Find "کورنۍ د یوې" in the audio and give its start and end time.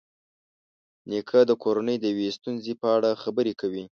1.63-2.29